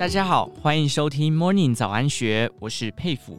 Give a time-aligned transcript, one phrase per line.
[0.00, 3.38] 大家好，欢迎收听 Morning 早安学，我是佩服。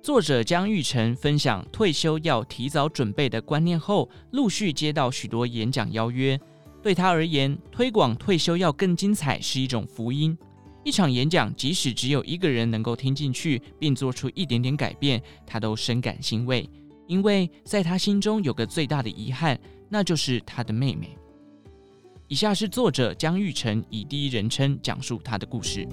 [0.00, 6.38] 作者江玉成分享退休要提早准备的观念后，陆续接到许多演讲邀约。
[6.80, 10.38] 对他而言，推广退休要更精彩是一种福音。
[10.84, 16.70] 一场演讲，即使只有一个人能够听进去，并做出一点点改变，他都深感欣慰，
[17.08, 21.17] 因为在他心中有个最大的遗憾，那就是他的妹妹。
[22.30, 25.88] 以下是作者江玉成以第一人称讲述他的故事。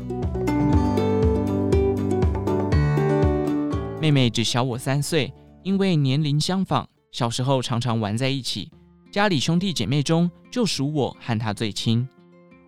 [4.02, 8.70] 妹妹只小我三岁，因为年龄相仿，小时候常常玩在一起。
[9.10, 12.06] 家里兄弟姐妹中，就属我和她最亲。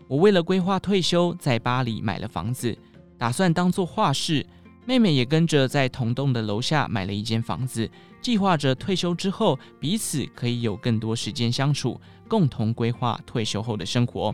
[0.07, 2.73] 我为了规划退休，在巴黎买了房子，
[3.17, 4.45] 打算当做画室。
[4.85, 14.33] 妹妹也跟着在同栋的楼下买了一间房子，计划着退休之后彼此可以有更多时间相处，共同规划退休后的生活。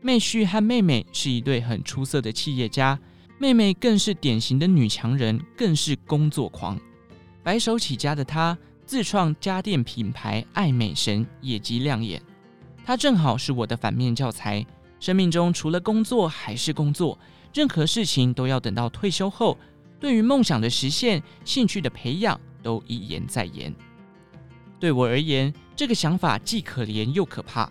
[0.00, 2.98] 妹婿和妹妹是一对很出色的企业家，
[3.38, 6.78] 妹妹更是典型的女强人，更是工作狂。
[7.42, 12.20] 白手起家的她自创家电品牌爱美神，业绩亮眼。
[12.84, 14.66] 她正好是我的反面教材，
[14.98, 17.16] 生命中除了工作还是工作。
[17.54, 19.56] 任何事情都要等到退休后，
[20.00, 23.72] 对于梦想的实现、兴趣的培养，都一言再言。
[24.82, 27.70] 对我而言，这个想法既可怜又可怕。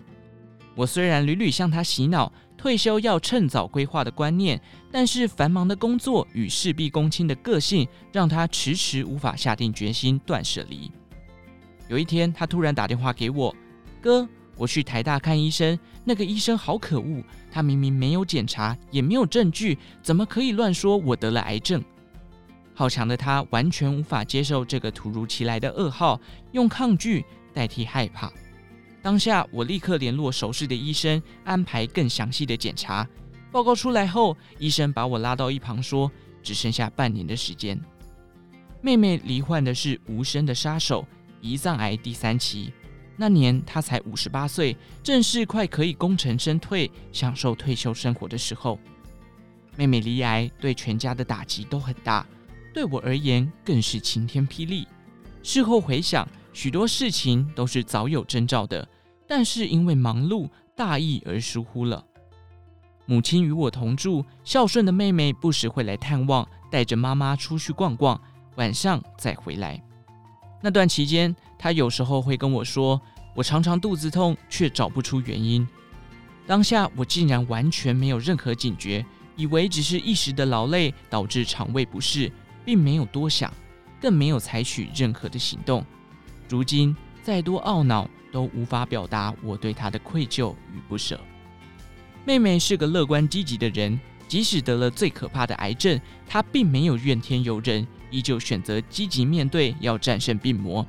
[0.75, 4.57] 我虽然屡屡向他洗脑退休要趁早规划的观念，
[4.89, 10.89] 但是繁忙的工作与事必躬亲的个性，让他迟迟无法下定决心断舍离。
[11.89, 13.53] 有一天，他突然打电话给我
[14.01, 14.25] ：“哥。”
[14.55, 21.83] 我去台大看医生，那个医生好可恶，他明明没有检查，也没有证据，怎么可以乱说我得了癌症？
[22.81, 26.19] 好强的他完全无法接受这个突如其来的噩耗，
[26.51, 28.33] 用抗拒代替害怕。
[29.03, 33.07] 当下我立刻联络熟识的医生，安排更详细的检查。
[33.51, 36.11] 报告出来后，医生把我拉到一旁说
[36.41, 37.79] ：“只剩下半年的时间。”
[38.81, 41.05] 妹妹罹患的是无声的杀手——
[41.43, 42.73] 胰脏癌第三期。
[43.15, 48.79] 那年她才五十八岁，正是快可以功成身退、享受退休生活的时候。
[49.75, 52.25] 妹妹罹癌对全家的打击都很大，
[52.73, 54.87] 对我而言更是晴天霹雳。
[55.43, 58.87] 事后回想，许多事情都是早有征兆的，
[59.27, 62.03] 但是因为忙碌大意而疏忽了。
[63.05, 68.19] 母亲与我同住，孝顺的妹妹不时会来探望，带着妈妈出去逛逛，
[68.55, 69.81] 晚上再回来。
[70.61, 73.01] 那段期间，她有时候会跟我说，
[73.35, 75.67] 我常常肚子痛，却找不出原因。
[76.47, 79.05] 当下我竟然完全没有任何警觉，
[79.35, 82.31] 以为只是一时的劳累导致肠胃不适，
[82.65, 83.53] 并没有多想，
[83.99, 85.85] 更没有采取任何的行动。
[86.49, 91.19] 如今再多懊恼都无法表达我对她的愧疚与不舍。
[92.25, 97.85] 妹妹是个乐观积极的人，即使得了最可怕的癌症，她并没有怨天尤人。
[98.11, 100.85] 依旧选择积极面对，要战胜病魔。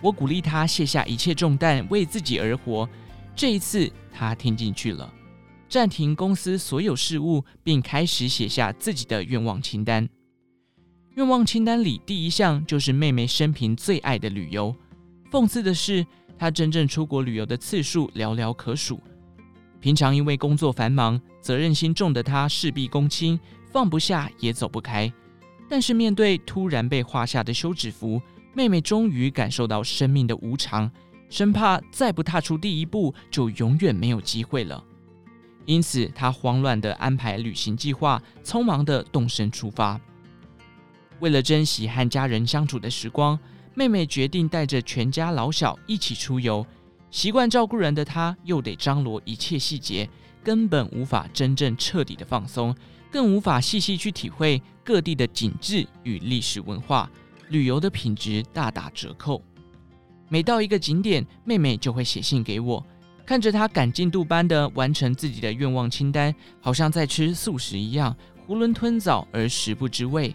[0.00, 2.88] 我鼓励她卸下一切重担，为自己而活。
[3.34, 5.12] 这一次，她听进去了，
[5.68, 10.08] 暂停公司所有事务，并开始写下自己的愿望清单。
[11.14, 14.74] 愿望清单里第一项就是妹妹生平最爱的旅游。
[15.30, 16.06] 讽刺的是，
[16.38, 19.00] 她真正出国旅游的次数寥寥可数。
[19.80, 23.38] 平常因为工作繁忙、责任心重的她，事必躬亲，
[23.72, 25.12] 放不下也走不开。
[25.68, 28.22] 但是面对突然被画下的休止符，
[28.54, 30.88] 妹妹终于感受到生命的无常，
[31.28, 34.82] 生怕再不踏出第一步就永远没有机会了。
[35.64, 40.00] 因此，她慌乱地安排旅行计划，匆忙地动身出发。
[41.20, 43.38] 为了珍惜和家人相处的时光，
[43.74, 46.66] 妹妹决定带着全家老小一起出游。
[47.10, 50.08] 习惯照顾人的她，又得张罗一切细节，
[50.42, 52.74] 根本无法真正彻底的放松。
[53.12, 57.10] 更无法细细去体会各地的景致与历史文化，
[57.48, 59.42] 旅游的品质大打折扣。
[60.28, 62.86] 每到一个景点，妹妹就会写信给我，
[63.26, 68.16] 看着她赶进度般的完成自己的愿望清单，好像在吃素食一样，
[68.46, 70.32] 囫囵吞枣而食不知味。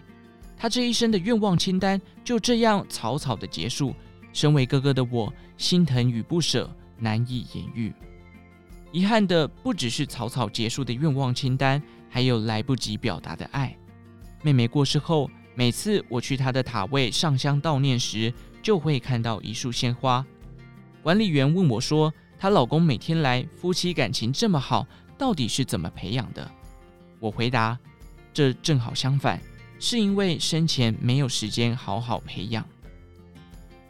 [0.56, 3.94] 她这一生的愿望清单就这样草草的结束。
[4.32, 7.92] 身为哥哥的我，心疼与不舍难以言喻。
[8.92, 11.82] 遗憾的不只是草草结束的愿望清单。
[12.08, 13.76] 还有来不及表达的爱。
[14.40, 18.32] 妹妹过世后，每次我去她的塔位上香悼念时，
[18.62, 20.24] 就会看到一束鲜花。
[21.02, 24.86] 管理员问我说：“她老公每天来，夫妻感情这么好，
[25.18, 26.50] 到底是怎么培养的？”
[27.20, 27.78] 我回答
[28.32, 29.38] ：“这正好相反，
[29.78, 32.64] 是因为生前没有时间好好培养。”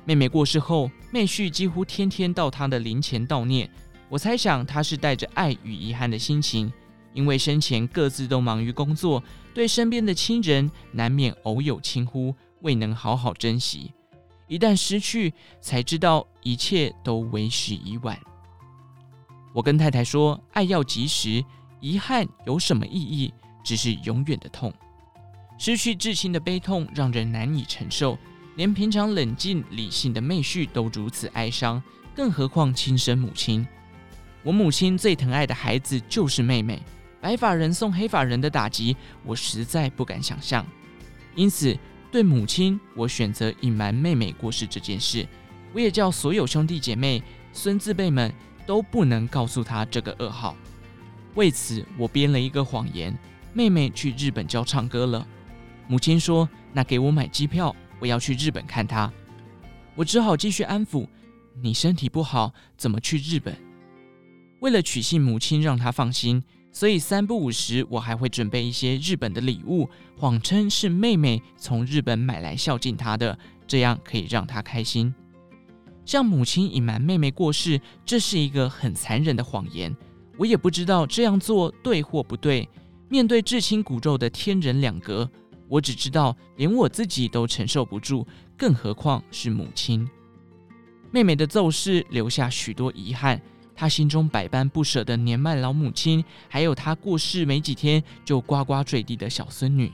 [0.04, 3.70] 妹妹过世后，妹婿几乎天天到她的灵前悼念。
[4.08, 6.72] 我猜想他是带着爱与遗憾的心情。
[7.12, 9.22] 因为生前各自都忙于工作，
[9.54, 13.90] 对身边的亲人难免偶有轻忽，未能好好珍惜。
[14.48, 18.20] 一旦失去，才知道一切都为时已晚。
[19.54, 21.42] 我跟太太说：“爱要及时，
[21.80, 23.32] 遗憾有什么意义？
[23.64, 24.70] 只是永远的痛。
[25.58, 28.18] 失去至亲的悲痛让人难以承受，
[28.56, 31.82] 连平常冷静理性的妹婿都如此哀伤，
[32.14, 33.66] 更何况亲生母亲？
[34.42, 36.82] 我母亲最疼爱的孩子就是妹妹。”
[37.18, 40.64] 白发人送黑发人的打击，我实在不敢想象。
[41.34, 41.76] 因此，
[42.12, 45.26] 对母亲，我选择隐瞒妹妹过世这件事。
[45.72, 47.20] 我也叫所有兄弟姐妹、
[47.52, 48.32] 孙子辈们
[48.64, 50.54] 都不能告诉她这个噩耗。
[51.34, 53.16] 为此，我编了一个谎言：
[53.52, 55.26] 妹妹去日本教唱歌了。
[55.88, 59.12] 母亲说：“那给我买机票，我要去日本看她。”
[59.94, 61.06] 我只好继续安抚
[61.62, 63.56] ：“你身体不好，怎么去日本？”
[64.60, 66.42] 为了取信母亲，让她放心。
[66.72, 75.14] 所以三不五时，我还会准备一些日本的礼物，谎称是妹妹从日本买来孝敬她的，这样可以让她开心。
[76.04, 79.96] 向母亲隐瞒妹妹过世，这是一个很残忍的谎言。
[80.36, 82.68] 我也不知道这样做对或不对。
[83.08, 85.30] 面对至亲骨肉的天人两隔，
[85.68, 88.26] 我只知道连我自己都承受不住，
[88.56, 90.08] 更何况是母亲。
[91.10, 93.40] 妹妹的骤逝留下许多遗憾。
[93.74, 99.92] 她心中百般不舍的年迈老母亲，还有她过世没几天就呱呱坠地的小孙女。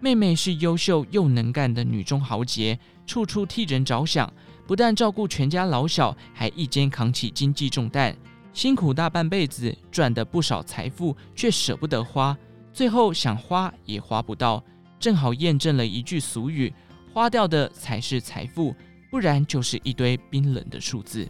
[0.00, 4.32] 妹妹是优秀又能干的女中豪杰，处处替人着想，
[4.66, 8.16] 不但照顾全家老小，还一肩扛起经济重担，
[8.52, 12.36] 辛苦大半辈子，赚的不少财富，却舍不得花，
[12.80, 14.64] 最后想花也花不到。
[14.98, 16.72] 正好验证了一句俗语：
[17.12, 18.74] 花掉的才是财富，
[19.10, 21.28] 不然就是一堆冰冷的数字。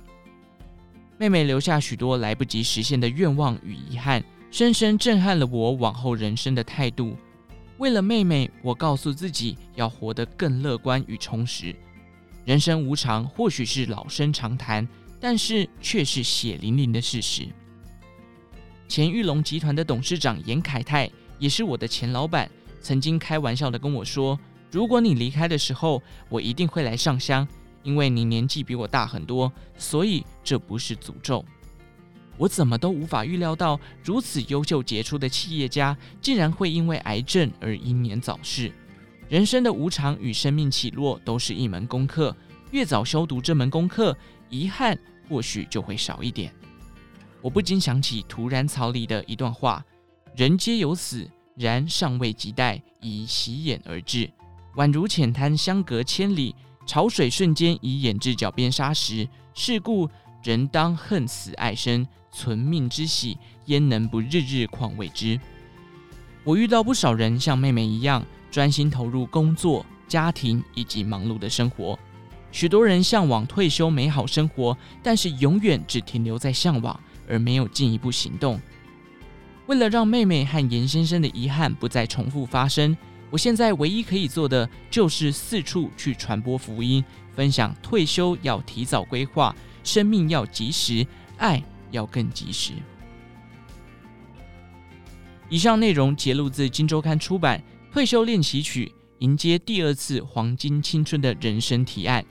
[1.19, 7.17] 妹妹留下许多来不及实现的愿望与遗憾，深深震撼了我往后人生的态度。
[7.79, 11.75] 为了妹妹，我告诉自己要活得更乐观与充实。
[12.45, 14.87] 人生无常，或许是老生常谈，
[15.19, 17.49] 但是却是血淋淋的事实。
[18.87, 21.09] 前玉龙集团的董事长严凯泰，
[21.41, 22.49] 也是我的前老板，
[22.81, 24.39] 曾经开玩笑地跟我说
[24.71, 27.47] ：“如果你离开的时候，我一定会来上香。”
[27.83, 31.43] 因为你年纪比我大很多，所以这不是诅咒。
[32.37, 38.71] 我怎么都无法预料到，如此优秀杰出的企业家，竟然会因为癌症而英年早逝。
[39.31, 42.37] 人生的无常与生命起落，都是一门功课。
[42.71, 44.15] 越早修读这门功课，
[44.51, 46.53] 遗憾或许就会少一点。
[47.41, 49.83] 我不禁想起《屠然草》里的一段话
[50.37, 54.31] ：“人皆有死，然尚未及待，已洗眼而至，
[54.77, 56.55] 宛如浅滩相隔千里。”
[56.87, 60.09] 潮水瞬间已淹至脚边沙石，是故
[60.43, 65.39] 人当恨死爱生，存命之喜，焉能不日日况为之？
[66.43, 71.97] 我遇到不少人像妹妹一样，专心投入工作、家庭以及忙碌的生活。
[72.51, 76.99] 许多人向往退休美好生活，但是永远只停留在向往，
[77.29, 78.61] 而没有进一步行动。
[79.71, 82.97] 为了让妹妹和严先生的遗憾不再重复发生。
[83.31, 87.05] 我现在唯一可以做的，就是四处去传播福音，
[87.37, 91.07] 分享退休要提早规划，生命要及时，
[91.39, 91.63] 爱
[91.93, 92.73] 要更及时。
[95.49, 97.63] 以上内容节录自《金周刊》出版
[97.95, 98.87] 《退休练习曲》，
[99.21, 102.25] 迎接第二次黄金青春的人生提案。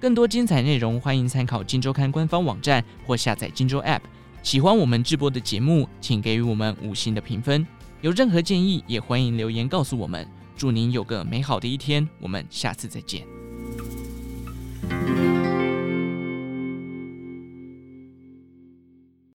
[0.00, 3.98] 更多精彩内容，欢迎参考《金周刊》官方网站或下载《金周 App》。
[4.44, 7.66] 喜欢我们直播的节目，请给予我们五星的评分。
[8.02, 10.28] 有任何建议，也欢迎留言告诉我们。
[10.54, 13.43] 祝您有个美好的一天，我们下次再见。